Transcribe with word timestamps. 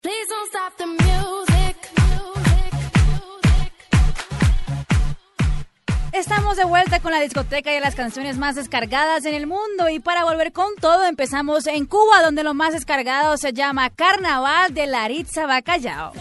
Please 0.00 0.28
don't 0.28 0.48
stop 0.48 0.76
the 0.76 0.86
music. 0.86 1.76
Estamos 6.12 6.56
de 6.56 6.64
vuelta 6.64 7.00
con 7.00 7.10
la 7.10 7.20
discoteca 7.20 7.74
y 7.76 7.80
las 7.80 7.96
canciones 7.96 8.38
más 8.38 8.54
descargadas 8.54 9.24
en 9.24 9.34
el 9.34 9.48
mundo 9.48 9.88
y 9.88 9.98
para 9.98 10.24
volver 10.24 10.52
con 10.52 10.74
todo 10.80 11.04
empezamos 11.04 11.66
en 11.66 11.84
Cuba 11.86 12.22
donde 12.22 12.44
lo 12.44 12.54
más 12.54 12.74
descargado 12.74 13.36
se 13.36 13.52
llama 13.52 13.90
Carnaval 13.90 14.72
de 14.72 14.86
Laritza 14.86 15.46
Bacallao. 15.46 16.12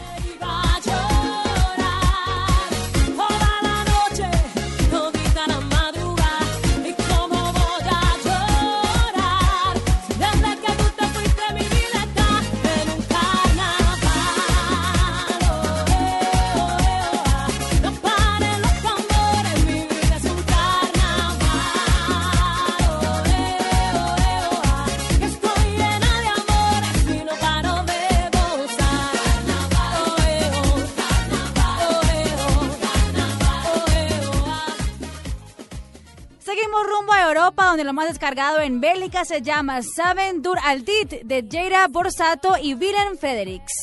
Seguimos 36.47 36.87
rumbo 36.87 37.11
a 37.11 37.27
Europa 37.27 37.65
donde 37.65 37.83
lo 37.83 37.91
más 37.91 38.07
descargado 38.07 38.61
en 38.61 38.79
Bélica 38.79 39.25
se 39.25 39.41
llama 39.41 39.81
Saben 39.81 40.41
Dur 40.41 40.57
Aldit 40.63 41.23
de 41.25 41.45
Jada 41.45 41.89
Borsato 41.89 42.55
y 42.57 42.73
Willem 42.73 43.17
Fredericks. 43.17 43.73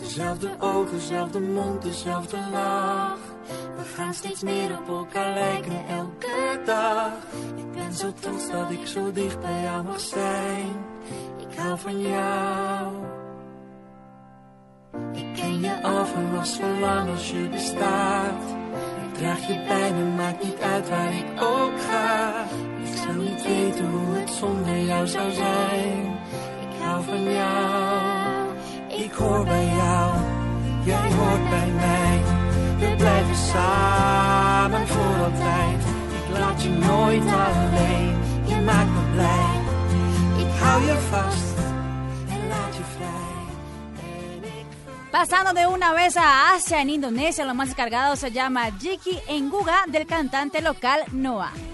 Dezelfde 0.00 0.48
ogen, 0.58 0.98
dezelfde 0.98 1.40
mond, 1.40 1.82
dezelfde 1.82 2.38
lach. 2.50 3.18
We 3.76 3.84
gaan 3.94 4.14
steeds 4.14 4.42
meer 4.42 4.78
op 4.78 4.88
elkaar 4.88 5.34
lijken 5.34 5.86
elke 5.88 6.60
dag. 6.64 7.12
Ik 7.56 7.72
ben 7.72 7.92
zo 7.92 8.12
trots 8.20 8.50
dat 8.50 8.70
ik 8.70 8.86
zo 8.86 9.12
dicht 9.12 9.40
bij 9.40 9.62
jou 9.62 9.84
mag 9.84 10.00
zijn. 10.00 10.84
Ik 11.38 11.58
hou 11.58 11.78
van 11.78 12.00
jou. 12.00 12.92
Ik 15.12 15.34
ken 15.34 15.60
je 15.60 15.82
al 15.82 16.06
vanaf 16.06 16.46
zo 16.46 16.78
lang 16.80 17.10
als 17.10 17.30
je 17.30 17.48
bestaat. 17.48 18.42
Ik 19.08 19.14
draag 19.14 19.46
je 19.46 19.64
bij 19.68 19.92
me, 19.92 20.04
maakt 20.04 20.42
niet 20.42 20.60
uit 20.60 20.88
waar 20.88 21.12
ik 21.12 21.42
ook. 21.42 21.53
Het 23.46 24.30
zonder 24.30 24.84
jou 24.84 25.06
zou 25.06 25.32
zijn. 25.32 26.18
Ik 26.60 26.82
hou 26.82 27.04
van 27.04 27.32
jou. 27.32 28.54
Ik 28.88 29.12
hoor 29.12 29.44
bij 29.44 29.64
jou, 29.64 30.14
jij 30.84 31.12
hoort 31.12 31.50
bij 31.50 31.70
mij. 31.76 32.20
We 32.78 32.94
blijven 32.96 33.36
samen 33.36 34.88
voor 34.88 35.24
altijd. 35.24 35.80
Ik 36.24 36.38
laat 36.38 36.62
je 36.62 36.68
nooit 36.68 37.22
alleen, 37.22 38.16
je 38.44 38.56
maakt 38.64 38.90
me 38.90 39.12
blij. 39.12 39.54
Ik 40.46 40.60
hou 40.60 40.82
je 40.82 40.96
vast 41.10 41.58
en 42.28 42.48
laat 42.48 42.76
je 42.76 42.82
vrij. 42.96 43.44
En 43.98 44.44
ik 44.44 44.66
Pasando 45.10 45.52
de 45.52 45.74
una 45.74 45.94
vez 45.94 46.16
a 46.16 46.54
Asia, 46.54 46.78
en 46.78 46.88
Indonesia, 46.88 47.44
lo 47.44 47.54
más 47.54 47.66
descargado 47.66 48.16
se 48.16 48.30
llama 48.30 48.70
Jiki 48.78 49.20
Enguga 49.26 49.84
del 49.90 50.06
cantante 50.06 50.62
local 50.62 51.04
Noah. 51.10 51.73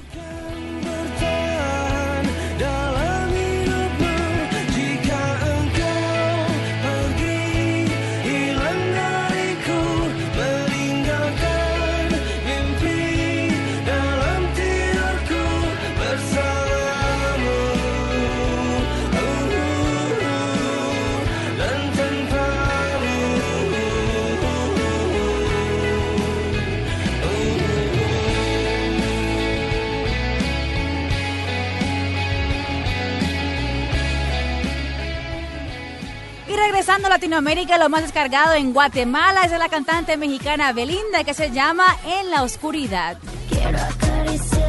Regresando 36.80 37.08
a 37.08 37.10
Latinoamérica, 37.10 37.76
lo 37.76 37.90
más 37.90 38.00
descargado 38.00 38.54
en 38.54 38.72
Guatemala 38.72 39.42
es 39.44 39.50
de 39.50 39.58
la 39.58 39.68
cantante 39.68 40.16
mexicana 40.16 40.72
Belinda 40.72 41.24
que 41.24 41.34
se 41.34 41.50
llama 41.50 41.84
En 42.06 42.30
la 42.30 42.42
Oscuridad. 42.42 43.18
Quiero 43.50 43.78
acariciarte, 43.78 44.59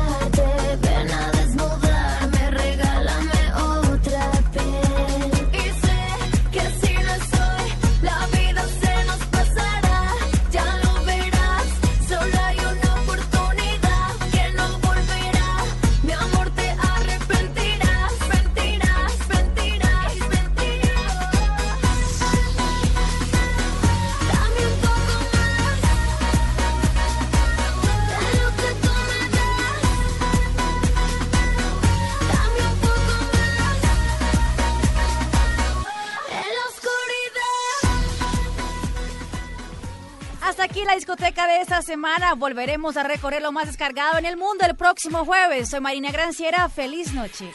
la 40.86 40.96
discoteca 40.96 41.48
de 41.48 41.62
esta 41.62 41.82
semana. 41.82 42.34
Volveremos 42.34 42.98
a 42.98 43.04
recorrer 43.04 43.42
lo 43.42 43.52
más 43.52 43.68
descargado 43.68 44.18
en 44.18 44.26
el 44.26 44.38
mundo 44.38 44.66
el 44.66 44.76
próximo 44.76 45.26
jueves. 45.26 45.70
Soy 45.70 45.80
Marina 45.80 46.12
Granciera. 46.12 46.70
Feliz 46.70 47.14
noche. 47.14 47.52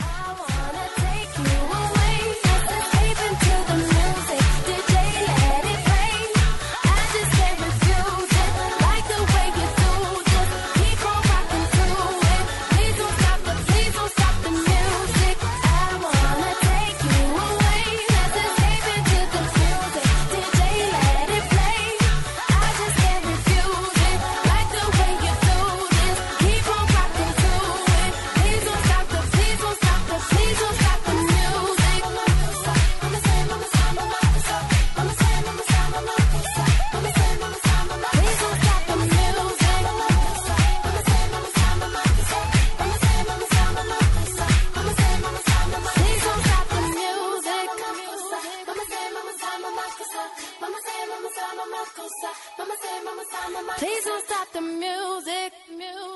Please 53.79 54.05
don't 54.05 54.25
stop 54.25 54.53
the 54.53 54.61
music, 54.61 55.53
music. 55.77 56.16